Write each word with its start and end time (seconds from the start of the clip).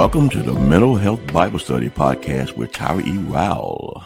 Welcome 0.00 0.30
to 0.30 0.42
the 0.42 0.54
Mental 0.54 0.96
Health 0.96 1.20
Bible 1.30 1.58
Study 1.58 1.90
Podcast 1.90 2.56
with 2.56 2.72
Tyra 2.72 3.06
E. 3.06 3.18
Rowell. 3.18 4.02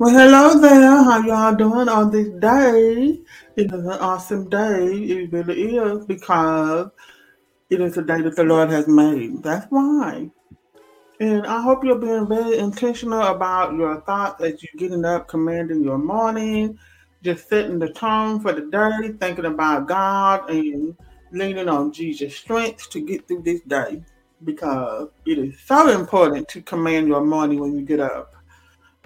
Well, 0.00 0.10
hello 0.12 0.60
there. 0.60 1.04
How 1.04 1.22
y'all 1.22 1.54
doing 1.54 1.88
on 1.88 2.10
this 2.10 2.26
day? 2.40 3.20
It 3.54 3.72
is 3.72 3.72
an 3.72 3.86
awesome 3.86 4.48
day. 4.48 4.94
It 4.94 5.32
really 5.32 5.76
is 5.76 6.06
because 6.06 6.90
it 7.70 7.80
is 7.80 7.96
a 7.98 8.02
day 8.02 8.20
that 8.22 8.34
the 8.34 8.42
Lord 8.42 8.70
has 8.70 8.88
made. 8.88 9.44
That's 9.44 9.66
why. 9.70 10.28
And 11.20 11.46
I 11.46 11.62
hope 11.62 11.84
you're 11.84 11.94
being 11.94 12.26
very 12.26 12.58
intentional 12.58 13.22
about 13.22 13.74
your 13.74 14.00
thoughts 14.00 14.42
as 14.42 14.60
you're 14.60 14.76
getting 14.76 15.04
up, 15.04 15.28
commanding 15.28 15.84
your 15.84 15.98
morning, 15.98 16.76
just 17.22 17.48
setting 17.48 17.78
the 17.78 17.92
tone 17.92 18.40
for 18.40 18.52
the 18.52 18.62
day, 18.62 19.12
thinking 19.20 19.44
about 19.44 19.86
God 19.86 20.50
and 20.50 20.96
leaning 21.32 21.68
on 21.68 21.92
Jesus' 21.92 22.36
strength 22.36 22.90
to 22.90 23.00
get 23.00 23.26
through 23.26 23.42
this 23.42 23.60
day 23.62 24.02
because 24.44 25.08
it 25.26 25.38
is 25.38 25.58
so 25.60 25.88
important 25.88 26.48
to 26.48 26.62
command 26.62 27.08
your 27.08 27.24
morning 27.24 27.60
when 27.60 27.74
you 27.74 27.82
get 27.82 28.00
up. 28.00 28.34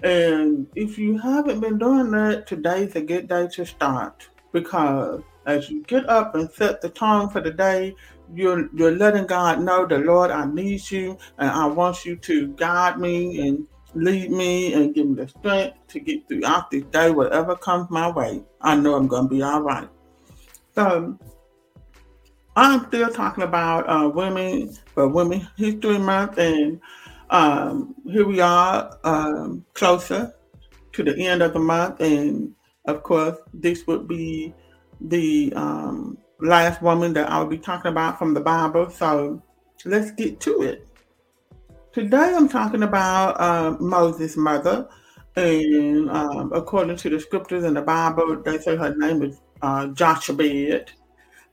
And 0.03 0.67
if 0.75 0.97
you 0.97 1.17
haven't 1.17 1.59
been 1.59 1.77
doing 1.77 2.11
that, 2.11 2.47
today's 2.47 2.95
a 2.95 3.01
good 3.01 3.27
day 3.27 3.47
to 3.53 3.65
start 3.65 4.27
because 4.51 5.21
as 5.45 5.69
you 5.69 5.83
get 5.83 6.07
up 6.09 6.35
and 6.35 6.49
set 6.51 6.81
the 6.81 6.89
tone 6.89 7.29
for 7.29 7.41
the 7.41 7.51
day, 7.51 7.95
you're 8.33 8.69
you're 8.73 8.95
letting 8.95 9.25
God 9.25 9.61
know 9.61 9.85
the 9.85 9.99
Lord, 9.99 10.31
I 10.31 10.45
need 10.45 10.89
you 10.89 11.17
and 11.37 11.49
I 11.49 11.67
want 11.67 12.05
you 12.05 12.15
to 12.17 12.47
guide 12.49 12.99
me 12.99 13.47
and 13.47 13.67
lead 13.93 14.31
me 14.31 14.73
and 14.73 14.93
give 14.93 15.07
me 15.07 15.15
the 15.15 15.27
strength 15.27 15.77
to 15.89 15.99
get 15.99 16.27
throughout 16.27 16.69
this 16.71 16.83
day, 16.85 17.11
whatever 17.11 17.55
comes 17.55 17.89
my 17.89 18.11
way. 18.11 18.43
I 18.61 18.75
know 18.75 18.95
I'm 18.95 19.07
gonna 19.07 19.27
be 19.27 19.41
all 19.41 19.61
right. 19.61 19.87
So 20.73 21.17
I'm 22.55 22.87
still 22.87 23.09
talking 23.09 23.43
about 23.43 23.89
uh, 23.89 24.09
women 24.09 24.73
for 24.93 25.07
Women 25.07 25.47
History 25.57 25.97
Month 25.97 26.37
and 26.37 26.79
um, 27.29 27.95
here 28.05 28.25
we 28.25 28.39
are, 28.39 28.97
um, 29.03 29.65
closer 29.73 30.33
to 30.93 31.03
the 31.03 31.17
end 31.27 31.41
of 31.41 31.53
the 31.53 31.59
month, 31.59 31.99
and 31.99 32.53
of 32.85 33.03
course, 33.03 33.37
this 33.53 33.85
would 33.87 34.07
be 34.07 34.53
the 35.01 35.51
um, 35.55 36.17
last 36.39 36.81
woman 36.81 37.13
that 37.13 37.29
I'll 37.29 37.47
be 37.47 37.57
talking 37.57 37.91
about 37.91 38.19
from 38.19 38.33
the 38.33 38.39
Bible. 38.39 38.89
So 38.89 39.41
let's 39.85 40.11
get 40.11 40.39
to 40.41 40.61
it. 40.61 40.87
Today, 41.91 42.33
I'm 42.35 42.47
talking 42.47 42.83
about 42.83 43.39
uh, 43.39 43.77
Moses' 43.79 44.37
mother, 44.37 44.87
and 45.35 46.09
um, 46.11 46.53
according 46.53 46.97
to 46.97 47.09
the 47.09 47.19
scriptures 47.19 47.63
in 47.63 47.73
the 47.73 47.81
Bible, 47.81 48.41
they 48.43 48.59
say 48.59 48.75
her 48.75 48.95
name 48.95 49.23
is 49.23 49.41
uh, 49.61 49.87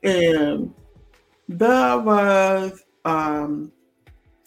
and 0.04 0.74
there 1.58 1.98
was 1.98 2.82
um, 3.04 3.72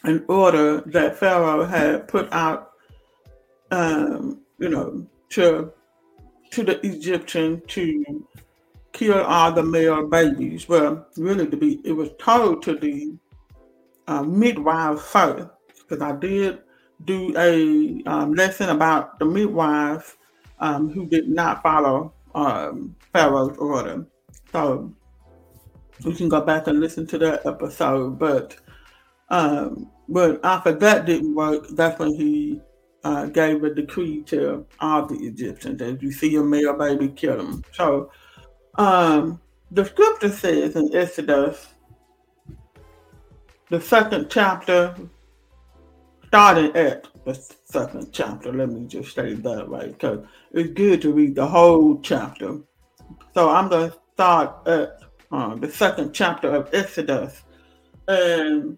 an 0.04 0.24
order 0.28 0.82
that 0.88 1.18
Pharaoh 1.18 1.66
had 1.66 2.08
put 2.08 2.32
out, 2.32 2.72
um, 3.72 4.42
you 4.60 4.70
know, 4.70 5.06
to 5.30 5.72
to 6.52 6.64
the 6.64 6.86
Egyptian 6.86 7.62
to 7.68 8.28
kill 8.94 9.24
all 9.24 9.52
the 9.52 9.64
male 9.64 10.08
babies. 10.08 10.70
Well, 10.70 11.08
really, 11.18 11.48
to 11.48 11.58
be 11.58 11.82
it 11.84 11.92
was 11.92 12.10
told 12.18 12.64
to 12.64 12.76
the 12.76 13.16
uh, 14.08 14.24
midwives 14.24 15.02
first, 15.02 15.50
because 15.78 16.02
I 16.02 16.16
did 16.16 16.60
do 17.04 17.36
a 17.38 18.02
um, 18.06 18.34
lesson 18.34 18.70
about 18.70 19.20
the 19.20 19.26
midwives 19.26 20.16
um, 20.60 20.90
who 20.90 21.06
did 21.06 21.28
not 21.28 21.62
follow 21.62 22.14
um, 22.34 22.96
Pharaoh's 23.12 23.58
order. 23.58 24.06
So 24.52 24.94
you 26.00 26.14
can 26.14 26.30
go 26.30 26.42
back 26.42 26.68
and 26.68 26.80
listen 26.80 27.08
to 27.08 27.18
that 27.20 27.46
episode, 27.46 28.20
but 28.20 28.56
um, 29.30 29.92
but 30.08 30.40
after 30.44 30.72
that 30.74 31.06
didn't 31.06 31.34
work, 31.34 31.68
that's 31.72 31.98
when 32.00 32.14
he 32.14 32.62
uh, 33.04 33.26
gave 33.28 33.64
a 33.64 33.74
decree 33.74 34.22
to 34.24 34.66
all 34.80 35.06
the 35.06 35.16
Egyptians 35.16 35.80
that 35.80 36.02
you 36.02 36.12
see 36.12 36.36
a 36.36 36.44
male 36.44 36.78
baby, 36.78 37.08
kill 37.08 37.40
him. 37.40 37.64
So 37.74 38.12
um, 38.76 39.42
the 39.72 39.86
scripture 39.86 40.30
says 40.30 40.76
in 40.76 40.96
Exodus, 40.96 41.68
the 43.70 43.82
second 43.82 44.30
chapter, 44.30 44.96
starting 46.28 46.76
at 46.76 47.08
the 47.26 47.34
second 47.66 48.12
chapter, 48.12 48.54
let 48.54 48.70
me 48.70 48.86
just 48.88 49.16
say 49.16 49.34
that 49.34 49.70
right, 49.70 49.92
because 49.92 50.26
it's 50.52 50.70
good 50.74 51.02
to 51.02 51.14
read 51.14 51.34
the 51.34 51.48
whole 51.48 52.00
chapter. 52.02 52.60
So 53.34 53.50
I'm 53.50 53.70
going 53.70 53.90
to 53.90 53.98
start 54.14 54.68
at 54.68 55.00
uh, 55.32 55.56
the 55.56 55.70
second 55.70 56.14
chapter 56.14 56.50
of 56.50 56.70
Exodus. 56.74 57.44
And 58.08 58.78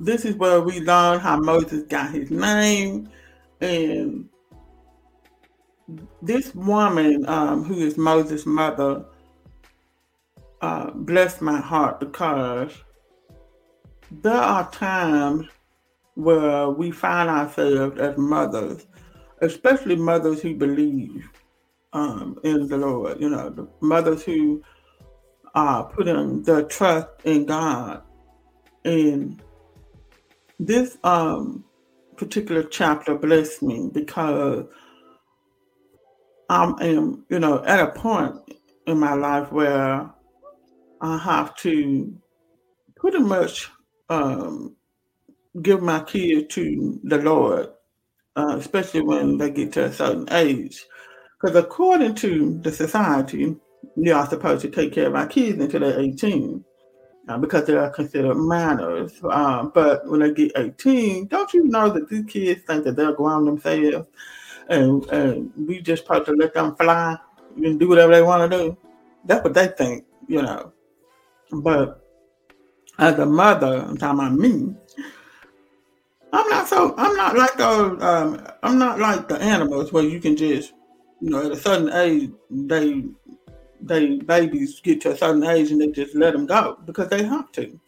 this 0.00 0.24
is 0.24 0.34
where 0.36 0.60
we 0.60 0.80
learn 0.80 1.20
how 1.20 1.38
Moses 1.38 1.84
got 1.84 2.12
his 2.12 2.30
name. 2.30 3.08
And 3.60 4.28
this 6.20 6.54
woman, 6.54 7.26
um, 7.28 7.64
who 7.64 7.78
is 7.78 7.96
Moses' 7.96 8.46
mother, 8.46 9.04
uh, 10.60 10.90
blessed 10.90 11.42
my 11.42 11.60
heart 11.60 12.00
because 12.00 12.72
there 14.10 14.34
are 14.34 14.70
times 14.70 15.46
where 16.14 16.70
we 16.70 16.90
find 16.90 17.28
ourselves 17.28 17.98
as 18.00 18.16
mothers, 18.16 18.86
especially 19.42 19.96
mothers 19.96 20.40
who 20.40 20.54
believe 20.54 21.28
um, 21.92 22.38
in 22.42 22.66
the 22.68 22.76
Lord, 22.76 23.20
you 23.20 23.28
know, 23.28 23.50
the 23.50 23.68
mothers 23.80 24.22
who 24.22 24.62
are 25.56 25.84
putting 25.84 26.42
their 26.42 26.62
trust 26.62 27.08
in 27.24 27.46
God. 27.46 28.02
And 28.84 29.42
this 30.60 30.98
um, 31.02 31.64
particular 32.16 32.62
chapter 32.62 33.16
blessed 33.16 33.62
me 33.62 33.90
because 33.92 34.66
I 36.48 36.72
am, 36.82 37.24
you 37.30 37.40
know, 37.40 37.64
at 37.64 37.80
a 37.80 37.90
point 37.90 38.36
in 38.86 39.00
my 39.00 39.14
life 39.14 39.50
where 39.50 40.08
I 41.00 41.18
have 41.18 41.56
to 41.56 42.16
pretty 42.94 43.18
much 43.18 43.70
um, 44.08 44.76
give 45.62 45.82
my 45.82 46.00
kids 46.00 46.54
to 46.54 47.00
the 47.02 47.18
Lord, 47.18 47.68
uh, 48.36 48.56
especially 48.58 49.00
when 49.00 49.38
they 49.38 49.50
get 49.50 49.72
to 49.72 49.86
a 49.86 49.92
certain 49.92 50.28
age. 50.30 50.84
Because 51.40 51.56
according 51.56 52.14
to 52.16 52.60
the 52.62 52.72
society, 52.72 53.56
you 53.96 54.14
are 54.14 54.26
supposed 54.26 54.62
to 54.62 54.70
take 54.70 54.92
care 54.92 55.06
of 55.06 55.14
our 55.14 55.26
kids 55.26 55.60
until 55.60 55.80
they're 55.80 56.00
18 56.00 56.64
uh, 57.28 57.38
because 57.38 57.66
they 57.66 57.74
are 57.76 57.90
considered 57.90 58.34
minors. 58.34 59.12
Um, 59.24 59.72
but 59.74 60.06
when 60.08 60.20
they 60.20 60.32
get 60.32 60.52
18, 60.56 61.26
don't 61.26 61.52
you 61.52 61.64
know 61.64 61.90
that 61.90 62.08
these 62.08 62.24
kids 62.24 62.62
think 62.62 62.84
that 62.84 62.96
they're 62.96 63.12
grown 63.12 63.44
themselves 63.44 64.08
and, 64.68 65.04
and 65.06 65.52
we 65.56 65.80
just 65.80 66.04
supposed 66.04 66.26
to 66.26 66.32
let 66.32 66.54
them 66.54 66.74
fly 66.76 67.16
and 67.56 67.80
do 67.80 67.88
whatever 67.88 68.12
they 68.12 68.22
want 68.22 68.50
to 68.50 68.58
do? 68.58 68.76
That's 69.24 69.42
what 69.42 69.54
they 69.54 69.68
think, 69.68 70.04
you 70.28 70.42
know. 70.42 70.72
But 71.50 72.02
as 72.98 73.18
a 73.18 73.26
mother, 73.26 73.84
I'm 73.88 73.96
talking 73.96 74.18
about 74.18 74.32
me, 74.34 74.74
I'm 76.32 76.48
not 76.48 76.68
so, 76.68 76.94
I'm 76.96 77.16
not 77.16 77.36
like 77.36 77.56
those, 77.56 78.02
um, 78.02 78.46
I'm 78.62 78.78
not 78.78 78.98
like 78.98 79.28
the 79.28 79.40
animals 79.40 79.92
where 79.92 80.02
you 80.04 80.20
can 80.20 80.36
just, 80.36 80.72
you 81.20 81.30
know, 81.30 81.46
at 81.46 81.52
a 81.52 81.56
certain 81.56 81.92
age, 81.92 82.30
they 82.50 83.04
they 83.80 84.16
babies 84.16 84.80
get 84.80 85.00
to 85.02 85.12
a 85.12 85.16
certain 85.16 85.44
age 85.44 85.70
and 85.70 85.80
they 85.80 85.88
just 85.88 86.14
let 86.14 86.32
them 86.32 86.46
go 86.46 86.78
because 86.84 87.08
they 87.08 87.24
have 87.24 87.52
to. 87.52 87.78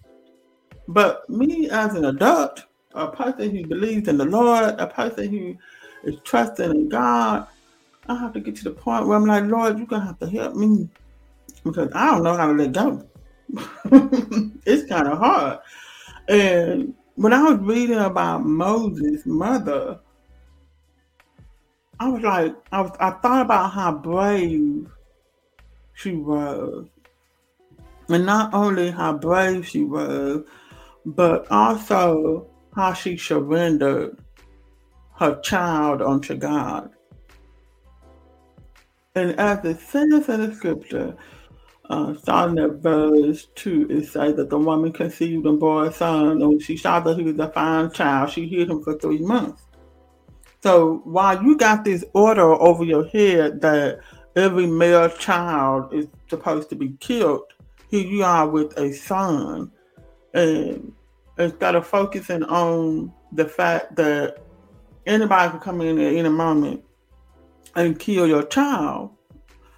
But 0.86 1.28
me 1.28 1.68
as 1.70 1.94
an 1.94 2.06
adult, 2.06 2.64
a 2.94 3.08
person 3.08 3.54
who 3.54 3.66
believes 3.66 4.08
in 4.08 4.16
the 4.16 4.24
Lord, 4.24 4.74
a 4.78 4.86
person 4.86 5.28
who 5.28 5.56
is 6.04 6.18
trusting 6.24 6.70
in 6.70 6.88
God, 6.88 7.46
I 8.08 8.16
have 8.16 8.32
to 8.32 8.40
get 8.40 8.56
to 8.56 8.64
the 8.64 8.70
point 8.70 9.06
where 9.06 9.16
I'm 9.16 9.26
like, 9.26 9.44
Lord, 9.44 9.78
you're 9.78 9.86
gonna 9.86 10.06
have 10.06 10.18
to 10.20 10.28
help 10.28 10.54
me 10.54 10.88
because 11.64 11.90
I 11.94 12.12
don't 12.12 12.22
know 12.22 12.36
how 12.36 12.46
to 12.46 12.52
let 12.52 12.72
go. 12.72 13.06
it's 14.66 14.88
kind 14.88 15.08
of 15.08 15.18
hard. 15.18 15.58
And 16.28 16.94
when 17.16 17.32
I 17.32 17.42
was 17.42 17.58
reading 17.60 17.98
about 17.98 18.44
Moses' 18.46 19.26
mother, 19.26 19.98
I 22.00 22.08
was 22.08 22.22
like, 22.22 22.54
I 22.72 22.80
was 22.80 22.92
I 23.00 23.10
thought 23.10 23.42
about 23.42 23.72
how 23.72 23.92
brave 23.92 24.88
she 25.98 26.12
was. 26.12 26.86
And 28.08 28.24
not 28.24 28.54
only 28.54 28.90
how 28.90 29.14
brave 29.14 29.66
she 29.66 29.82
was, 29.82 30.44
but 31.04 31.50
also 31.50 32.46
how 32.74 32.92
she 32.92 33.16
surrendered 33.16 34.16
her 35.16 35.40
child 35.40 36.00
unto 36.00 36.36
God. 36.36 36.90
And 39.16 39.38
as 39.40 39.64
it 39.64 39.80
says 39.80 40.28
in 40.28 40.48
the 40.48 40.54
scripture, 40.54 41.16
uh, 41.90 42.14
starting 42.14 42.58
at 42.60 42.74
verse 42.76 43.48
2, 43.56 43.88
it 43.90 44.06
says 44.06 44.36
that 44.36 44.50
the 44.50 44.58
woman 44.58 44.92
conceived 44.92 45.46
and 45.46 45.58
bore 45.58 45.86
a 45.86 45.92
son, 45.92 46.40
and 46.40 46.62
she 46.62 46.76
saw 46.76 47.00
that 47.00 47.16
he 47.16 47.24
was 47.24 47.38
a 47.40 47.50
fine 47.50 47.90
child, 47.90 48.30
she 48.30 48.46
hid 48.46 48.70
him 48.70 48.82
for 48.84 48.96
three 48.98 49.18
months. 49.18 49.66
So 50.62 51.00
while 51.04 51.42
you 51.42 51.56
got 51.56 51.84
this 51.84 52.04
order 52.14 52.42
over 52.42 52.84
your 52.84 53.06
head 53.08 53.60
that 53.62 54.00
every 54.36 54.66
male 54.66 55.08
child 55.08 55.92
is 55.92 56.06
supposed 56.28 56.68
to 56.70 56.76
be 56.76 56.90
killed. 57.00 57.52
Here 57.90 58.06
you 58.06 58.24
are 58.24 58.48
with 58.48 58.78
a 58.78 58.92
son, 58.92 59.72
And 60.34 60.92
instead 61.38 61.74
of 61.74 61.86
focusing 61.86 62.42
on 62.44 63.12
the 63.32 63.46
fact 63.46 63.96
that 63.96 64.38
anybody 65.06 65.50
can 65.50 65.60
come 65.60 65.80
in 65.80 65.98
at 65.98 66.14
any 66.14 66.28
moment 66.28 66.84
and 67.74 67.98
kill 67.98 68.26
your 68.26 68.44
child, 68.44 69.10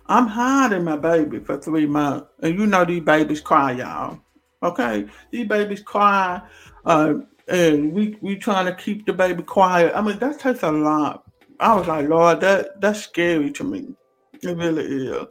I'm 0.07 0.27
hiding 0.27 0.85
my 0.85 0.97
baby 0.97 1.39
for 1.39 1.57
three 1.57 1.87
months. 1.87 2.27
And 2.43 2.59
you 2.59 2.67
know 2.67 2.85
these 2.85 3.03
babies 3.03 3.41
cry, 3.41 3.73
y'all. 3.73 4.19
Okay? 4.63 5.07
These 5.31 5.47
babies 5.47 5.83
cry. 5.83 6.43
Uh, 6.85 7.15
and 7.47 7.93
we 7.93 8.17
we 8.21 8.37
trying 8.37 8.67
to 8.67 8.75
keep 8.75 9.07
the 9.07 9.13
baby 9.13 9.43
quiet. 9.43 9.93
I 9.95 10.01
mean, 10.01 10.19
that 10.19 10.39
takes 10.39 10.63
a 10.63 10.71
lot. 10.71 11.25
I 11.59 11.75
was 11.75 11.87
like, 11.87 12.09
Lord, 12.09 12.41
that 12.41 12.81
that's 12.81 13.03
scary 13.03 13.51
to 13.53 13.65
me. 13.65 13.95
It 14.43 14.57
really 14.57 14.85
is. 14.85 15.27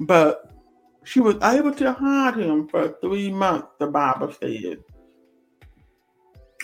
But 0.00 0.52
she 1.04 1.20
was 1.20 1.36
able 1.42 1.72
to 1.74 1.92
hide 1.92 2.36
him 2.36 2.68
for 2.68 2.96
three 3.00 3.30
months, 3.30 3.68
the 3.78 3.86
Bible 3.86 4.32
said. 4.32 4.78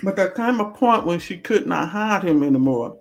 But 0.03 0.17
there 0.17 0.31
came 0.31 0.61
a 0.61 0.73
point 0.73 1.07
when 1.07 1.21
she 1.21 1.39
could 1.39 1.67
not 1.67 1.89
hide 1.89 2.25
him 2.25 2.43
anymore. 2.43 2.99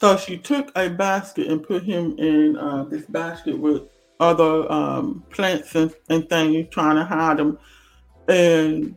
So 0.00 0.16
she 0.18 0.36
took 0.36 0.70
a 0.76 0.90
basket 0.90 1.46
and 1.46 1.62
put 1.62 1.82
him 1.82 2.18
in 2.18 2.56
uh, 2.56 2.84
this 2.84 3.06
basket 3.06 3.58
with 3.58 3.84
other 4.20 4.70
um, 4.70 5.24
plants 5.30 5.74
and, 5.74 5.94
and 6.10 6.28
things, 6.28 6.68
trying 6.70 6.96
to 6.96 7.04
hide 7.04 7.40
him, 7.40 7.58
and 8.28 8.96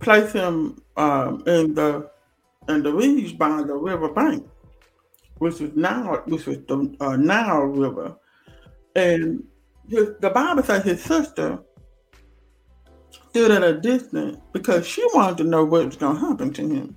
place 0.00 0.32
him 0.32 0.82
um, 0.96 1.42
in 1.46 1.74
the 1.74 2.10
in 2.68 2.82
the 2.82 2.92
reeds 2.92 3.32
by 3.32 3.62
the 3.62 3.74
river 3.74 4.08
bank, 4.12 4.46
which 5.38 5.60
is 5.60 5.74
now 5.76 6.22
which 6.26 6.46
was 6.46 6.58
the 6.66 6.96
uh, 7.00 7.16
Nile 7.16 7.62
River, 7.62 8.16
and 8.94 9.44
his, 9.88 10.10
the 10.20 10.30
Bible 10.30 10.62
says 10.62 10.84
his 10.84 11.02
sister 11.02 11.58
stood 13.30 13.50
at 13.50 13.62
a 13.62 13.80
distance 13.80 14.38
because 14.52 14.86
she 14.86 15.04
wanted 15.14 15.38
to 15.38 15.44
know 15.44 15.64
what 15.64 15.86
was 15.86 15.96
going 15.96 16.16
to 16.16 16.20
happen 16.20 16.52
to 16.52 16.62
him. 16.62 16.96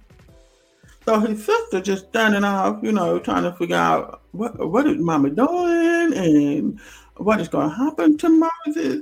So 1.05 1.19
his 1.19 1.43
sister 1.43 1.81
just 1.81 2.07
standing 2.09 2.43
off, 2.43 2.79
you 2.83 2.91
know, 2.91 3.19
trying 3.19 3.43
to 3.43 3.53
figure 3.53 3.75
out 3.75 4.21
what 4.31 4.69
what 4.69 4.87
is 4.87 4.97
Mama 4.97 5.29
doing 5.29 6.13
and 6.13 6.79
what 7.17 7.41
is 7.41 7.47
going 7.47 7.69
to 7.69 7.75
happen 7.75 8.17
to 8.17 8.49
Moses. 8.67 9.01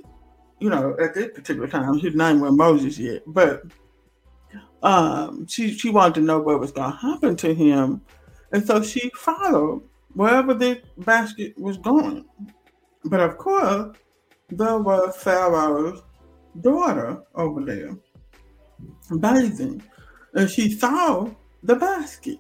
You 0.59 0.69
know, 0.69 0.95
at 0.99 1.13
this 1.13 1.29
particular 1.33 1.67
time, 1.67 1.97
his 1.99 2.15
name 2.15 2.41
was 2.41 2.51
Moses 2.51 2.97
yet, 2.99 3.23
but 3.27 3.63
um, 4.81 5.45
she 5.47 5.73
she 5.73 5.89
wanted 5.89 6.15
to 6.15 6.21
know 6.21 6.39
what 6.39 6.59
was 6.59 6.71
going 6.71 6.91
to 6.91 6.97
happen 6.97 7.35
to 7.37 7.53
him, 7.53 8.01
and 8.51 8.65
so 8.65 8.81
she 8.81 9.09
followed 9.15 9.83
wherever 10.13 10.53
the 10.53 10.81
basket 10.97 11.57
was 11.57 11.77
going. 11.77 12.25
But 13.05 13.19
of 13.19 13.37
course, 13.37 13.95
there 14.49 14.79
was 14.79 15.15
Pharaoh's 15.17 16.01
daughter 16.61 17.23
over 17.35 17.63
there 17.63 17.95
bathing, 19.17 19.81
and 20.33 20.49
she 20.49 20.71
saw 20.71 21.29
the 21.63 21.75
basket. 21.75 22.39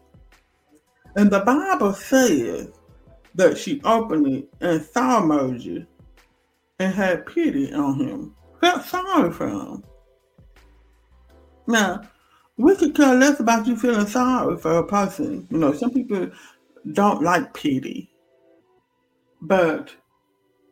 And 1.15 1.31
the 1.31 1.39
Bible 1.39 1.93
says 1.93 2.69
that 3.35 3.57
she 3.57 3.81
opened 3.83 4.27
it 4.27 4.49
and 4.61 4.81
saw 4.81 5.19
Moses 5.21 5.85
and 6.79 6.93
had 6.93 7.25
pity 7.25 7.73
on 7.73 7.99
him, 7.99 8.35
felt 8.61 8.83
sorry 8.85 9.31
for 9.31 9.49
him. 9.49 9.83
Now, 11.67 12.01
we 12.59 12.75
could 12.75 12.93
care 12.93 13.15
less 13.15 13.39
about 13.39 13.65
you 13.65 13.77
feeling 13.77 14.05
sorry 14.05 14.57
for 14.57 14.79
a 14.79 14.85
person. 14.85 15.47
You 15.49 15.57
know, 15.57 15.73
some 15.73 15.91
people 15.91 16.29
don't 16.91 17.23
like 17.23 17.53
pity, 17.53 18.11
but 19.41 19.95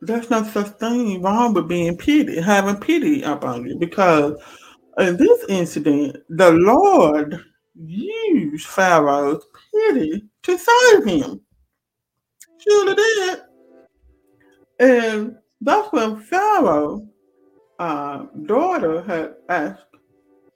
there's 0.01 0.29
no 0.29 0.43
such 0.43 0.67
thing 0.79 1.21
wrong 1.21 1.53
with 1.53 1.69
being 1.69 1.97
pity, 1.97 2.41
having 2.41 2.75
pity 2.75 3.21
upon 3.21 3.65
you, 3.65 3.77
because 3.79 4.37
in 4.97 5.15
this 5.15 5.45
incident, 5.47 6.17
the 6.27 6.51
Lord 6.51 7.39
used 7.75 8.67
Pharaoh's 8.67 9.45
pity 9.73 10.27
to 10.43 10.57
save 10.57 11.05
him. 11.05 11.39
Surely 12.57 12.95
did. 12.95 13.39
And 14.79 15.37
that's 15.61 15.91
when 15.93 16.19
Pharaoh's 16.19 17.03
uh, 17.79 18.25
daughter 18.45 19.03
had 19.03 19.35
asked 19.47 19.85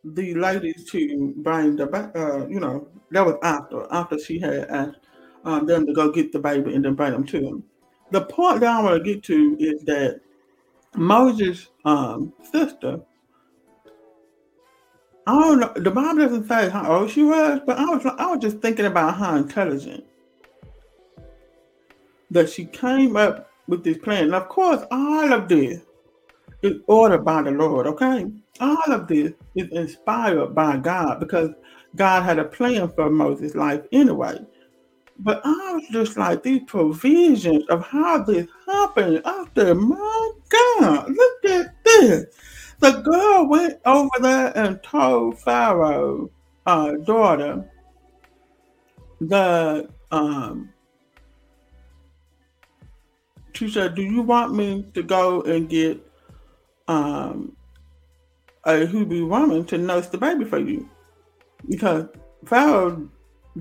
the 0.04 0.34
ladies 0.36 0.90
to 0.92 1.34
bring 1.38 1.76
the 1.76 1.86
back, 1.86 2.16
uh, 2.16 2.48
you 2.48 2.60
know, 2.60 2.88
that 3.12 3.26
was 3.26 3.36
after, 3.44 3.86
after 3.92 4.20
she 4.20 4.40
had 4.40 4.66
asked 4.70 4.98
um, 5.46 5.66
them 5.66 5.86
to 5.86 5.94
go 5.94 6.12
get 6.12 6.32
the 6.32 6.40
baby 6.40 6.74
and 6.74 6.84
then 6.84 6.96
bring 6.96 7.12
them 7.12 7.26
to 7.28 7.40
him. 7.40 7.64
The 8.12 8.22
point 8.22 8.62
that 8.62 8.76
I 8.76 8.82
want 8.82 9.04
to 9.04 9.14
get 9.14 9.24
to 9.24 9.58
is 9.60 9.84
that 9.84 10.22
Moses' 10.96 11.70
um, 11.86 12.34
sister 12.52 13.02
I 15.28 15.40
don't 15.40 15.60
know. 15.60 15.72
The 15.76 15.92
Bible 15.92 16.26
doesn't 16.26 16.48
say 16.48 16.70
how 16.70 17.00
old 17.00 17.12
she 17.12 17.24
was, 17.24 17.62
but 17.66 17.78
I 17.78 17.86
was 17.86 18.06
I 18.06 18.26
was 18.28 18.40
just 18.40 18.60
thinking 18.60 18.86
about 18.86 19.18
how 19.18 19.36
intelligent 19.36 20.04
that 22.32 22.50
she 22.50 22.66
came 22.66 23.16
up 23.16 23.50
with 23.68 23.84
this 23.84 23.98
plan. 23.98 24.26
And 24.26 24.36
of 24.36 24.50
course, 24.50 24.84
all 24.90 25.32
of 25.32 25.48
this 25.48 25.82
is 26.62 26.78
ordered 26.88 27.26
by 27.26 27.42
the 27.42 27.52
Lord. 27.52 27.88
Okay, 27.88 28.26
all 28.60 28.92
of 28.92 29.08
this 29.08 29.34
is 29.56 29.70
inspired 29.72 30.54
by 30.56 30.78
God 30.78 31.20
because 31.20 31.52
God 31.96 32.24
had 32.24 32.40
a 32.40 32.46
plan 32.46 32.90
for 32.90 33.10
Moses' 33.10 33.56
life 33.56 33.82
anyway. 33.92 34.38
But 35.20 35.42
I 35.44 35.74
was 35.74 35.88
just 35.92 36.18
like 36.18 36.42
these 36.42 36.64
provisions 36.66 37.64
of 37.70 37.86
how 37.86 38.24
this 38.24 38.48
happened. 38.66 39.22
After 39.26 39.76
my 39.76 40.32
God, 40.50 41.10
look 41.10 41.46
at 41.46 41.84
this. 41.84 42.26
The 42.80 42.92
girl 43.02 43.48
went 43.48 43.80
over 43.86 44.10
there 44.20 44.58
and 44.58 44.82
told 44.82 45.40
Pharaoh's 45.40 46.32
uh, 46.66 46.94
daughter 47.06 47.70
the 49.20 49.88
um, 50.10 50.74
she 53.54 53.70
said, 53.70 53.94
"Do 53.94 54.02
you 54.02 54.24
want 54.24 54.54
me 54.54 54.88
to 54.96 55.04
go 55.04 55.44
and 55.44 55.70
get 55.70 56.11
um, 56.92 57.56
a 58.64 58.86
Hebrew 58.86 59.26
woman 59.28 59.66
to 59.66 59.78
nurse 59.78 60.08
the 60.08 60.18
baby 60.18 60.46
for 60.46 60.60
you?" 60.60 60.90
Because 61.68 62.06
Pharaoh's 62.46 63.08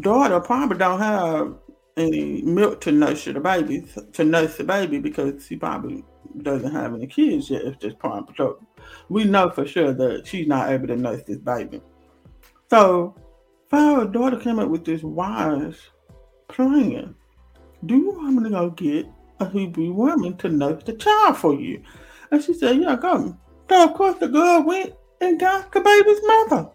daughter 0.00 0.40
probably 0.40 0.78
don't 0.78 1.00
have 1.00 1.54
any 1.96 2.42
milk 2.42 2.80
to 2.80 2.92
nurse 2.92 3.25
the 3.25 3.40
baby 3.40 3.87
to 4.12 4.25
nurse 4.25 4.56
the 4.56 4.64
baby 4.64 4.99
because 4.99 5.46
she 5.46 5.56
probably 5.56 6.04
doesn't 6.42 6.72
have 6.72 6.94
any 6.94 7.06
kids 7.06 7.50
yet. 7.50 7.62
It's 7.62 7.82
just 7.82 7.99
prime 7.99 8.26
so 8.37 8.58
we 9.08 9.25
know 9.25 9.50
for 9.50 9.66
sure 9.66 9.92
that 9.92 10.26
she's 10.26 10.46
not 10.46 10.70
able 10.70 10.87
to 10.88 10.96
nurse 10.96 11.22
this 11.25 11.38
baby. 11.38 11.80
So 12.70 13.16
Pharaoh's 13.68 14.12
daughter 14.12 14.38
came 14.38 14.58
up 14.58 14.68
with 14.68 14.84
this 14.84 15.02
wise 15.02 15.78
plan. 16.49 17.14
Do 17.87 17.96
you 17.96 18.10
want 18.12 18.34
me 18.34 18.44
to 18.44 18.50
go 18.50 18.70
get 18.70 19.06
a 19.40 19.49
Hebrew 19.49 19.92
woman 19.92 20.37
to 20.38 20.49
nurse 20.49 20.82
the 20.84 20.92
child 20.94 21.37
for 21.37 21.54
you? 21.54 21.82
And 22.30 22.42
she 22.42 22.54
said, 22.54 22.80
Yeah, 22.80 22.96
go. 22.96 23.37
So 23.68 23.84
of 23.84 23.94
course 23.94 24.18
the 24.18 24.28
girl 24.28 24.62
went 24.62 24.94
and 25.20 25.38
got 25.38 25.72
the 25.72 25.80
baby's 25.80 26.20
mother. 26.26 26.70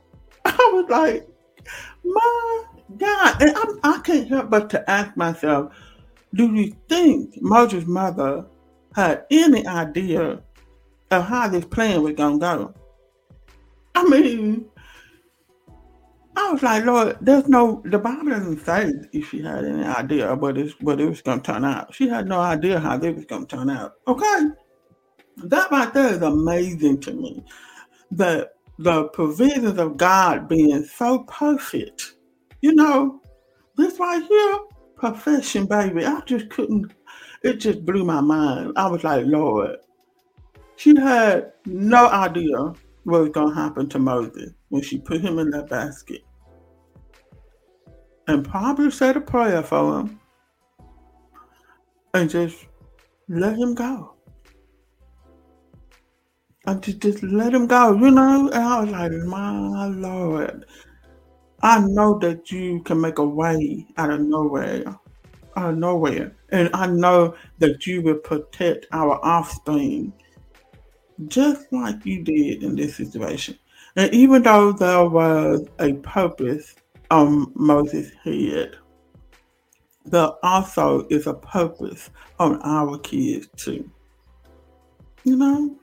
I 0.45 0.71
was 0.73 0.89
like, 0.89 1.27
My 2.03 2.63
God. 2.97 3.41
And 3.41 3.55
I'm, 3.55 3.79
I 3.83 3.99
can 3.99 4.19
not 4.19 4.27
help 4.27 4.49
but 4.49 4.69
to 4.71 4.89
ask 4.89 5.15
myself, 5.17 5.73
do 6.33 6.53
you 6.53 6.75
think 6.89 7.41
Moses' 7.41 7.85
mother 7.85 8.45
had 8.95 9.25
any 9.29 9.65
idea 9.67 10.41
of 11.11 11.25
how 11.25 11.47
this 11.47 11.65
plan 11.65 12.01
was 12.01 12.13
gonna 12.13 12.37
go. 12.37 12.73
I 13.93 14.03
mean, 14.07 14.65
I 16.35 16.51
was 16.51 16.63
like, 16.63 16.85
Lord, 16.85 17.17
there's 17.21 17.47
no 17.47 17.81
the 17.85 17.99
Bible 17.99 18.29
doesn't 18.29 18.65
say 18.65 18.91
if 19.13 19.29
she 19.29 19.41
had 19.41 19.65
any 19.65 19.83
idea 19.83 20.31
of 20.31 20.39
what 20.39 20.57
it, 20.57 20.73
what 20.81 20.99
it 20.99 21.07
was 21.07 21.21
gonna 21.21 21.41
turn 21.41 21.63
out. 21.65 21.93
She 21.93 22.07
had 22.07 22.27
no 22.27 22.39
idea 22.39 22.79
how 22.79 22.97
this 22.97 23.15
was 23.15 23.25
gonna 23.25 23.45
turn 23.45 23.69
out. 23.69 23.93
Okay. 24.07 24.49
That 25.37 25.69
right 25.71 25.93
there 25.93 26.13
is 26.13 26.21
amazing 26.21 27.01
to 27.01 27.13
me. 27.13 27.43
That 28.11 28.53
the 28.77 29.05
provisions 29.09 29.77
of 29.77 29.97
God 29.97 30.47
being 30.47 30.83
so 30.83 31.19
perfect. 31.23 32.15
You 32.61 32.73
know, 32.75 33.21
this 33.77 33.99
right 33.99 34.23
here, 34.23 34.57
perfection, 34.95 35.65
baby. 35.65 36.05
I 36.05 36.21
just 36.21 36.49
couldn't, 36.49 36.93
it 37.43 37.55
just 37.55 37.85
blew 37.85 38.03
my 38.03 38.21
mind. 38.21 38.73
I 38.75 38.87
was 38.87 39.03
like, 39.03 39.25
Lord, 39.25 39.77
she 40.75 40.93
had 40.97 41.53
no 41.65 42.07
idea 42.09 42.73
what 43.03 43.21
was 43.21 43.29
going 43.29 43.49
to 43.49 43.55
happen 43.55 43.87
to 43.89 43.99
Moses 43.99 44.51
when 44.69 44.81
she 44.81 44.97
put 44.97 45.21
him 45.21 45.39
in 45.39 45.49
that 45.51 45.69
basket. 45.69 46.21
And 48.27 48.43
probably 48.43 48.89
said 48.89 49.17
a 49.17 49.21
prayer 49.21 49.61
for 49.61 49.99
him 49.99 50.19
and 52.15 52.29
just 52.29 52.65
let 53.29 53.55
him 53.55 53.75
go. 53.75 54.14
And 56.67 56.81
to 56.83 56.93
just 56.93 57.21
let 57.23 57.53
him 57.53 57.67
go, 57.67 57.93
you 57.93 58.11
know? 58.11 58.49
And 58.49 58.63
I 58.63 58.81
was 58.81 58.89
like, 58.89 59.11
my 59.11 59.87
Lord, 59.87 60.65
I 61.61 61.79
know 61.79 62.17
that 62.19 62.51
you 62.51 62.81
can 62.81 63.01
make 63.01 63.19
a 63.19 63.25
way 63.25 63.85
out 63.97 64.09
of 64.09 64.21
nowhere, 64.21 64.83
out 65.55 65.71
of 65.71 65.77
nowhere. 65.77 66.35
And 66.49 66.69
I 66.73 66.87
know 66.87 67.35
that 67.59 67.85
you 67.85 68.01
will 68.01 68.15
protect 68.17 68.87
our 68.91 69.23
offspring 69.23 70.13
just 71.27 71.71
like 71.71 72.05
you 72.05 72.23
did 72.23 72.63
in 72.63 72.75
this 72.75 72.95
situation. 72.95 73.57
And 73.95 74.13
even 74.13 74.43
though 74.43 74.71
there 74.73 75.07
was 75.07 75.65
a 75.79 75.93
purpose 75.93 76.75
on 77.09 77.51
Moses' 77.55 78.11
head, 78.23 78.75
there 80.05 80.31
also 80.43 81.07
is 81.09 81.27
a 81.27 81.33
purpose 81.33 82.09
on 82.39 82.61
our 82.61 82.97
kids 82.99 83.47
too. 83.55 83.89
You 85.23 85.37
know, 85.37 85.75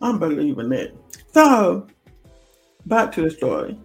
I'm 0.00 0.18
believing 0.18 0.72
it. 0.72 0.96
So, 1.32 1.86
back 2.86 3.12
to 3.12 3.22
the 3.22 3.30
story. 3.30 3.78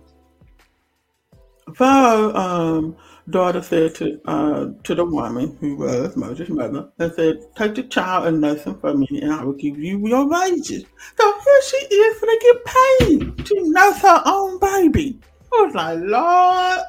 Pharaoh 1.76 2.36
um, 2.36 2.98
daughter 3.30 3.62
said 3.62 3.96
to 3.96 4.20
uh, 4.26 4.68
to 4.84 4.96
the 4.96 5.06
woman 5.06 5.58
who 5.60 5.78
was 5.78 6.18
Moses' 6.18 6.50
mother, 6.50 6.90
and 7.00 7.14
said, 7.14 7.40
"Take 7.56 7.76
the 7.76 7.84
child 7.84 8.28
and 8.28 8.42
nurse 8.42 8.64
him 8.64 8.80
for 8.80 8.94
me, 8.94 9.08
and 9.22 9.32
I 9.32 9.44
will 9.44 9.54
give 9.54 9.78
you 9.78 10.06
your 10.08 10.28
wages." 10.28 10.86
So 11.18 11.40
here 11.40 11.62
she 11.70 11.78
is 11.78 12.20
to 12.20 12.40
get 12.42 12.66
paid 12.66 13.46
to 13.46 13.72
nurse 13.72 13.98
her 14.00 14.22
own 14.26 14.60
baby. 14.60 15.20
I 15.54 15.66
was 15.66 15.76
like, 15.76 16.00
Lord, 16.00 16.80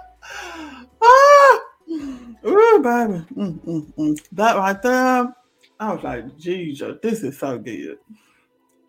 ah, 1.03 1.61
ooh, 1.91 2.83
baby, 2.83 3.25
mm, 3.35 3.61
mm, 3.65 3.95
mm. 3.95 4.27
that 4.33 4.57
right 4.57 4.81
there. 4.83 5.35
I 5.81 5.95
was 5.95 6.05
like, 6.05 6.39
Jesus, 6.39 6.97
this 7.03 7.25
is 7.25 7.39
so 7.39 7.59
good. 7.59 7.99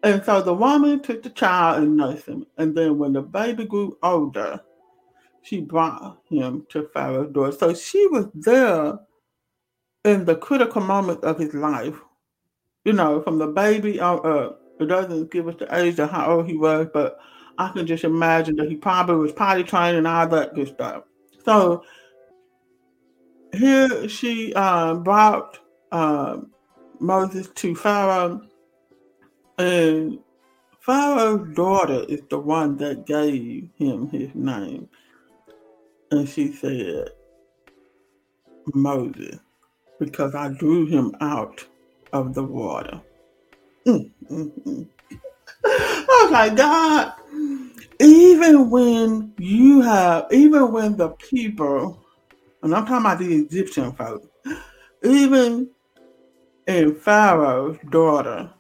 And 0.04 0.24
so 0.24 0.42
the 0.42 0.54
woman 0.54 1.02
took 1.02 1.24
the 1.24 1.30
child 1.30 1.84
and 1.84 1.98
nursed 1.98 2.28
him, 2.28 2.46
and 2.58 2.76
then 2.76 2.98
when 2.98 3.14
the 3.14 3.22
baby 3.22 3.66
grew 3.66 3.98
older 4.04 4.62
she 5.44 5.60
brought 5.60 6.20
him 6.30 6.66
to 6.70 6.90
Pharaoh's 6.94 7.32
door. 7.32 7.52
So 7.52 7.74
she 7.74 8.08
was 8.08 8.28
there 8.34 8.98
in 10.06 10.26
the 10.26 10.36
critical 10.36 10.82
moment 10.82 11.24
of 11.24 11.38
his 11.38 11.54
life. 11.54 12.00
You 12.86 12.94
know, 12.94 13.22
from 13.22 13.38
the 13.38 13.48
baby 13.48 14.00
on 14.00 14.26
up. 14.26 14.60
It 14.80 14.88
doesn't 14.88 15.32
give 15.32 15.48
us 15.48 15.56
the 15.60 15.74
age 15.78 16.00
of 16.00 16.10
how 16.10 16.32
old 16.32 16.48
he 16.48 16.58
was, 16.58 16.88
but 16.94 17.20
I 17.58 17.70
can 17.70 17.86
just 17.86 18.04
imagine 18.04 18.56
that 18.56 18.70
he 18.70 18.76
probably 18.76 19.16
was 19.16 19.32
potty 19.32 19.64
trained 19.64 19.98
and 19.98 20.08
all 20.08 20.28
that 20.28 20.56
good 20.56 20.70
stuff. 20.70 21.04
So 21.46 21.84
here 23.54 24.10
she 24.10 24.52
uh, 24.56 24.96
brought 24.96 25.60
uh, 25.92 26.40
Moses 27.00 27.50
to 27.56 27.76
Pharaoh, 27.76 28.42
and 29.58 30.20
Pharaoh's 30.80 31.56
daughter 31.56 32.06
is 32.10 32.22
the 32.30 32.40
one 32.40 32.78
that 32.78 33.06
gave 33.06 33.70
him 33.78 34.10
his 34.10 34.30
name. 34.34 34.90
And 36.12 36.28
she 36.28 36.52
said, 36.52 37.10
Moses, 38.74 39.40
because 40.00 40.36
I 40.36 40.50
drew 40.50 40.86
him 40.86 41.16
out 41.22 41.66
of 42.12 42.34
the 42.34 42.44
water. 42.44 43.02
Was 45.64 46.32
like, 46.32 46.56
God, 46.56 47.14
even 48.00 48.70
when 48.70 49.34
you 49.38 49.82
have, 49.82 50.28
even 50.32 50.72
when 50.72 50.98
the 50.98 51.10
people, 51.10 52.04
and 52.62 52.76
I'm 52.76 52.86
talking 52.86 53.06
about 53.06 53.20
the 53.20 53.34
Egyptian 53.34 53.94
folks, 53.94 54.28
even 55.04 55.70
in 56.68 56.96
Pharaoh's 56.96 57.78
daughter, 57.90 58.54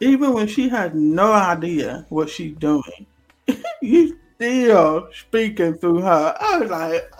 even 0.00 0.32
when 0.32 0.46
she 0.46 0.68
has 0.68 0.92
no 0.94 1.32
idea 1.32 2.06
what 2.08 2.28
she's 2.28 2.56
doing, 2.56 3.06
you 3.82 4.16
still 4.36 5.08
speaking 5.12 5.74
through 5.74 6.00
her. 6.02 6.34
I 6.38 6.58
was 6.58 6.70
like, 6.70 7.10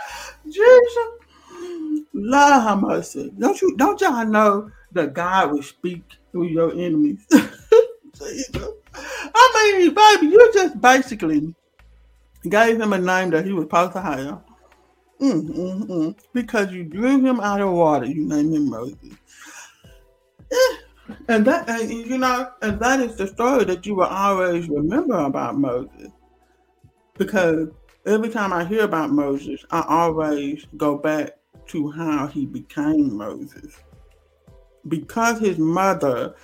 Jesus, 0.44 2.04
Lord 2.12 2.62
have 2.62 2.80
mercy. 2.80 3.32
Don't 3.38 3.60
you 3.60 3.76
don't 3.76 4.00
y'all 4.00 4.26
know 4.26 4.70
that 4.92 5.12
God 5.14 5.52
will 5.52 5.62
speak 5.62 6.02
through 6.32 6.48
your 6.48 6.72
enemies? 6.72 7.26
I 9.34 9.78
mean, 9.80 9.94
baby, 9.94 10.26
you 10.32 10.50
just 10.52 10.80
basically 10.80 11.54
gave 12.48 12.80
him 12.80 12.92
a 12.92 12.98
name 12.98 13.30
that 13.30 13.44
he 13.44 13.52
was 13.52 13.64
supposed 13.64 13.92
to 13.92 14.00
have. 14.00 14.42
Mm, 15.20 15.48
mm, 15.48 15.86
mm. 15.86 16.18
Because 16.32 16.72
you 16.72 16.84
drew 16.84 17.20
him 17.20 17.40
out 17.40 17.60
of 17.60 17.72
water, 17.72 18.06
you 18.06 18.24
named 18.26 18.54
him 18.54 18.70
Moses. 18.70 18.96
And 21.28 21.44
that, 21.46 21.68
and, 21.68 21.90
you 21.90 22.18
know, 22.18 22.50
and 22.62 22.78
that 22.80 23.00
is 23.00 23.16
the 23.16 23.26
story 23.26 23.64
that 23.64 23.86
you 23.86 23.94
will 23.94 24.04
always 24.04 24.68
remember 24.68 25.16
about 25.16 25.56
Moses 25.58 26.10
because 27.18 27.68
every 28.06 28.30
time 28.30 28.52
I 28.52 28.64
hear 28.64 28.84
about 28.84 29.10
Moses, 29.10 29.64
I 29.70 29.84
always 29.86 30.64
go 30.76 30.96
back 30.96 31.36
to 31.66 31.90
how 31.90 32.28
he 32.28 32.46
became 32.46 33.14
Moses. 33.16 33.76
Because 34.86 35.40
his 35.40 35.58
mother 35.58 36.34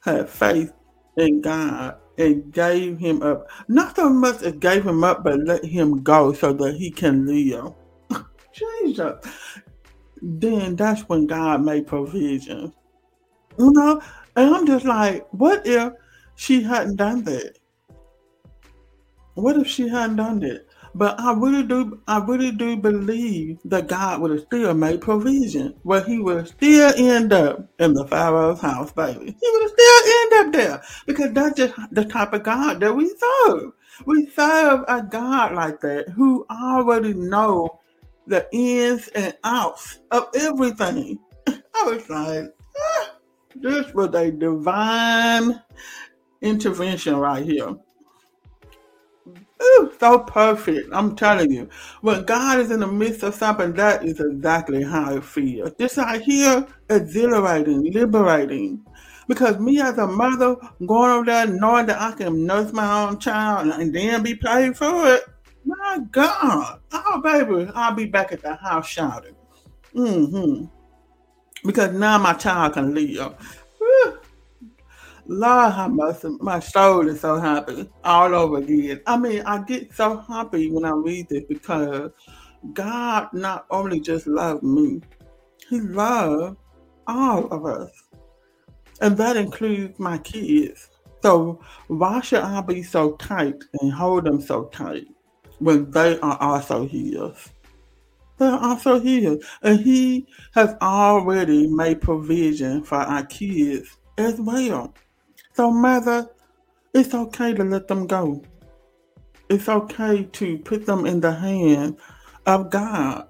had 0.00 0.28
faith 0.28 0.72
in 1.16 1.40
God 1.40 1.96
and 2.18 2.52
gave 2.52 2.98
him 2.98 3.22
up, 3.22 3.50
not 3.66 3.96
so 3.96 4.10
much 4.10 4.42
as 4.42 4.52
gave 4.52 4.86
him 4.86 5.02
up, 5.02 5.24
but 5.24 5.40
let 5.40 5.64
him 5.64 6.02
go 6.02 6.32
so 6.32 6.52
that 6.52 6.76
he 6.76 6.90
can 6.90 7.26
live. 7.26 7.72
Jesus. 8.52 9.24
Then 10.20 10.76
that's 10.76 11.08
when 11.08 11.26
God 11.26 11.64
made 11.64 11.86
provisions. 11.86 12.72
You 13.58 13.72
know, 13.72 14.02
and 14.36 14.54
I'm 14.54 14.66
just 14.66 14.84
like, 14.84 15.26
what 15.32 15.66
if 15.66 15.92
she 16.36 16.62
hadn't 16.62 16.96
done 16.96 17.24
that? 17.24 17.58
What 19.34 19.56
if 19.56 19.66
she 19.66 19.88
hadn't 19.88 20.16
done 20.16 20.42
it? 20.42 20.68
But 20.94 21.18
I 21.18 21.32
really 21.32 21.62
do, 21.62 22.00
I 22.06 22.18
really 22.18 22.50
do 22.50 22.76
believe 22.76 23.58
that 23.64 23.88
God 23.88 24.20
would 24.20 24.30
have 24.30 24.40
still 24.40 24.74
made 24.74 25.00
provision 25.00 25.74
where 25.82 26.02
He 26.02 26.18
would 26.18 26.48
still 26.48 26.92
end 26.96 27.32
up 27.32 27.66
in 27.78 27.94
the 27.94 28.06
Pharaoh's 28.06 28.60
house, 28.60 28.92
baby. 28.92 29.34
He 29.40 29.50
would 29.50 29.62
have 29.62 29.70
still 29.70 30.22
end 30.22 30.46
up 30.46 30.52
there 30.52 30.82
because 31.06 31.32
that's 31.32 31.56
just 31.56 31.74
the 31.92 32.04
type 32.04 32.34
of 32.34 32.42
God 32.42 32.80
that 32.80 32.94
we 32.94 33.08
serve. 33.08 33.72
We 34.04 34.26
serve 34.30 34.84
a 34.88 35.02
God 35.02 35.54
like 35.54 35.80
that 35.80 36.10
who 36.10 36.46
already 36.50 37.14
know 37.14 37.80
the 38.26 38.46
ins 38.52 39.08
and 39.08 39.34
outs 39.44 40.00
of 40.10 40.28
everything. 40.34 41.18
I 41.48 41.84
was 41.84 42.08
like, 42.10 42.54
this 43.54 43.92
was 43.94 44.14
a 44.14 44.30
divine 44.30 45.62
intervention 46.40 47.16
right 47.16 47.44
here. 47.44 47.76
Ooh, 49.62 49.92
so 50.00 50.18
perfect. 50.20 50.88
I'm 50.92 51.14
telling 51.14 51.50
you. 51.50 51.68
When 52.00 52.24
God 52.24 52.58
is 52.58 52.70
in 52.70 52.80
the 52.80 52.86
midst 52.86 53.22
of 53.22 53.34
something, 53.34 53.72
that 53.74 54.04
is 54.04 54.18
exactly 54.20 54.82
how 54.82 55.14
it 55.14 55.24
feels. 55.24 55.72
This 55.74 55.96
right 55.96 56.20
here, 56.20 56.66
exhilarating, 56.90 57.92
liberating. 57.92 58.84
Because 59.28 59.58
me 59.60 59.80
as 59.80 59.98
a 59.98 60.06
mother, 60.06 60.56
going 60.84 61.10
over 61.12 61.24
there 61.26 61.46
knowing 61.46 61.86
that 61.86 62.00
I 62.00 62.12
can 62.12 62.44
nurse 62.44 62.72
my 62.72 63.04
own 63.04 63.18
child 63.18 63.68
and 63.68 63.94
then 63.94 64.22
be 64.22 64.34
paid 64.34 64.76
for 64.76 65.06
it, 65.14 65.24
my 65.64 66.00
God. 66.10 66.80
Oh, 66.92 67.20
baby, 67.22 67.70
I'll 67.74 67.94
be 67.94 68.06
back 68.06 68.32
at 68.32 68.42
the 68.42 68.56
house 68.56 68.88
shouting. 68.88 69.36
Mm-hmm. 69.94 70.64
Because 71.64 71.92
now 71.92 72.18
my 72.18 72.32
child 72.34 72.74
can 72.74 72.94
live. 72.94 73.34
Lord 75.26 75.72
have 75.72 75.92
mercy, 75.92 76.36
my 76.40 76.58
soul 76.58 77.08
is 77.08 77.20
so 77.20 77.38
happy 77.38 77.88
all 78.02 78.34
over 78.34 78.58
again. 78.58 79.00
I 79.06 79.16
mean, 79.16 79.42
I 79.46 79.62
get 79.62 79.94
so 79.94 80.18
happy 80.18 80.70
when 80.70 80.84
I 80.84 80.90
read 80.90 81.28
this 81.28 81.44
because 81.48 82.10
God 82.72 83.28
not 83.32 83.66
only 83.70 84.00
just 84.00 84.26
loved 84.26 84.64
me, 84.64 85.00
He 85.68 85.80
loved 85.80 86.56
all 87.06 87.46
of 87.52 87.64
us. 87.66 87.90
And 89.00 89.16
that 89.16 89.36
includes 89.36 89.98
my 89.98 90.18
kids. 90.18 90.90
So 91.22 91.60
why 91.86 92.20
should 92.20 92.42
I 92.42 92.60
be 92.60 92.82
so 92.82 93.12
tight 93.12 93.62
and 93.80 93.92
hold 93.92 94.24
them 94.24 94.40
so 94.40 94.64
tight 94.66 95.06
when 95.60 95.88
they 95.92 96.18
are 96.18 96.36
also 96.40 96.86
His? 96.86 97.52
They're 98.42 98.58
also 98.58 98.98
His. 98.98 99.44
And 99.62 99.78
He 99.78 100.26
has 100.54 100.74
already 100.82 101.68
made 101.68 102.00
provision 102.00 102.82
for 102.82 102.96
our 102.96 103.24
kids 103.26 103.96
as 104.18 104.40
well. 104.40 104.92
So, 105.54 105.70
mother, 105.70 106.28
it's 106.92 107.14
okay 107.14 107.54
to 107.54 107.62
let 107.62 107.86
them 107.86 108.08
go. 108.08 108.42
It's 109.48 109.68
okay 109.68 110.24
to 110.24 110.58
put 110.58 110.86
them 110.86 111.06
in 111.06 111.20
the 111.20 111.32
hands 111.32 112.00
of 112.44 112.70
God, 112.70 113.28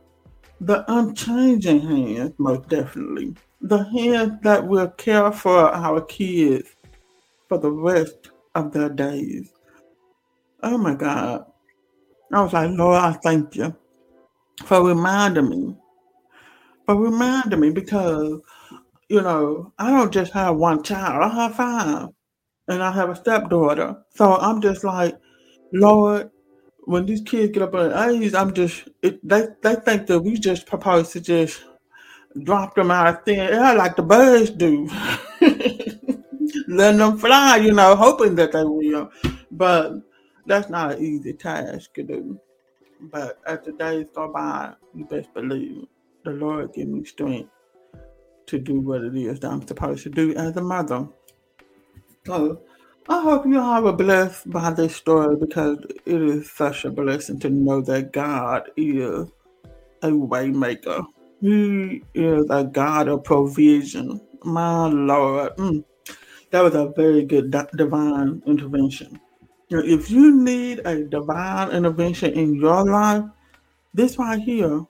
the 0.62 0.82
unchanging 0.90 1.82
hands, 1.82 2.32
most 2.38 2.70
definitely. 2.70 3.36
The 3.60 3.84
hands 3.84 4.40
that 4.44 4.66
will 4.66 4.88
care 4.88 5.30
for 5.30 5.68
our 5.74 6.00
kids 6.00 6.74
for 7.50 7.58
the 7.58 7.70
rest 7.70 8.30
of 8.54 8.72
their 8.72 8.88
days. 8.88 9.52
Oh 10.62 10.78
my 10.78 10.94
God. 10.94 11.44
I 12.32 12.40
was 12.40 12.54
like, 12.54 12.70
Lord, 12.70 12.96
I 12.96 13.12
thank 13.12 13.56
you 13.56 13.76
for 14.64 14.82
reminding 14.86 15.48
me. 15.48 15.76
For 16.86 16.96
reminding 16.96 17.60
me 17.60 17.70
because 17.70 18.40
you 19.12 19.20
know, 19.20 19.70
I 19.78 19.90
don't 19.90 20.10
just 20.10 20.32
have 20.32 20.56
one 20.56 20.82
child, 20.82 21.22
I 21.22 21.28
have 21.28 21.54
five. 21.54 22.08
And 22.66 22.82
I 22.82 22.90
have 22.92 23.10
a 23.10 23.16
stepdaughter. 23.16 23.96
So 24.14 24.36
I'm 24.36 24.62
just 24.62 24.84
like, 24.84 25.14
Lord, 25.70 26.30
when 26.84 27.04
these 27.04 27.20
kids 27.20 27.52
get 27.52 27.62
up 27.62 27.74
in 27.74 27.92
age, 27.92 28.32
I'm 28.32 28.54
just, 28.54 28.88
it, 29.02 29.20
they, 29.22 29.48
they 29.62 29.74
think 29.74 30.06
that 30.06 30.20
we 30.20 30.38
just 30.38 30.66
propose 30.66 31.10
to 31.10 31.20
just 31.20 31.62
drop 32.42 32.74
them 32.74 32.90
out 32.90 33.08
of 33.08 33.24
thin 33.24 33.40
air 33.40 33.74
like 33.74 33.96
the 33.96 34.02
birds 34.02 34.48
do. 34.48 34.88
letting 36.68 36.98
them 36.98 37.18
fly, 37.18 37.56
you 37.58 37.72
know, 37.72 37.94
hoping 37.94 38.34
that 38.36 38.52
they 38.52 38.64
will. 38.64 39.10
But 39.50 39.92
that's 40.46 40.70
not 40.70 40.92
an 40.92 41.04
easy 41.04 41.34
task 41.34 41.92
to 41.94 42.02
do. 42.02 42.40
But 43.10 43.40
as 43.46 43.60
the 43.64 43.72
days 43.72 44.06
go 44.14 44.32
by, 44.32 44.74
you 44.94 45.04
best 45.04 45.32
believe 45.34 45.86
the 46.24 46.30
Lord 46.30 46.72
give 46.72 46.88
me 46.88 47.04
strength 47.04 47.50
to 48.46 48.58
do 48.58 48.80
what 48.80 49.02
it 49.02 49.16
is 49.16 49.40
that 49.40 49.50
I'm 49.50 49.66
supposed 49.66 50.04
to 50.04 50.10
do 50.10 50.34
as 50.34 50.56
a 50.56 50.60
mother. 50.60 51.08
So 52.26 52.62
I 53.08 53.20
hope 53.20 53.46
you 53.46 53.58
all 53.58 53.88
are 53.88 53.92
blessed 53.92 54.50
by 54.50 54.70
this 54.70 54.94
story 54.94 55.36
because 55.36 55.78
it 56.06 56.22
is 56.22 56.50
such 56.50 56.84
a 56.84 56.90
blessing 56.90 57.40
to 57.40 57.50
know 57.50 57.80
that 57.82 58.12
God 58.12 58.70
is 58.76 59.28
a 60.02 60.08
waymaker. 60.08 61.04
He 61.40 62.04
is 62.14 62.46
a 62.50 62.62
God 62.64 63.08
of 63.08 63.24
provision. 63.24 64.20
My 64.44 64.86
Lord. 64.86 65.56
Mm, 65.56 65.84
that 66.50 66.62
was 66.62 66.74
a 66.74 66.92
very 66.96 67.24
good 67.24 67.50
divine 67.76 68.42
intervention. 68.46 69.20
If 69.80 70.10
you 70.10 70.34
need 70.34 70.80
a 70.84 71.04
divine 71.04 71.70
intervention 71.70 72.32
in 72.32 72.54
your 72.54 72.84
life, 72.84 73.24
this 73.94 74.18
right 74.18 74.40
here, 74.40 74.84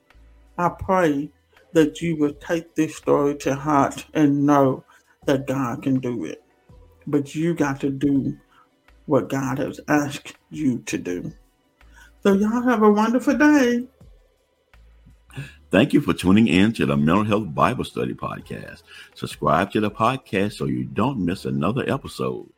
I 0.58 0.68
pray 0.70 1.30
that 1.72 2.00
you 2.00 2.16
will 2.16 2.34
take 2.34 2.74
this 2.74 2.96
story 2.96 3.36
to 3.36 3.54
heart 3.54 4.04
and 4.14 4.46
know 4.46 4.84
that 5.26 5.46
God 5.46 5.82
can 5.82 6.00
do 6.00 6.24
it. 6.24 6.42
But 7.06 7.34
you 7.34 7.54
got 7.54 7.80
to 7.80 7.90
do 7.90 8.36
what 9.06 9.28
God 9.28 9.58
has 9.58 9.80
asked 9.88 10.34
you 10.50 10.78
to 10.86 10.98
do. 10.98 11.32
So, 12.22 12.34
y'all 12.34 12.62
have 12.62 12.82
a 12.82 12.90
wonderful 12.90 13.36
day. 13.36 13.88
Thank 15.70 15.92
you 15.92 16.00
for 16.00 16.12
tuning 16.12 16.48
in 16.48 16.72
to 16.74 16.86
the 16.86 16.96
Mental 16.96 17.24
Health 17.24 17.54
Bible 17.54 17.84
Study 17.84 18.14
Podcast. 18.14 18.82
Subscribe 19.14 19.70
to 19.72 19.80
the 19.80 19.90
podcast 19.90 20.52
so 20.52 20.66
you 20.66 20.84
don't 20.84 21.18
miss 21.18 21.46
another 21.46 21.90
episode. 21.90 22.48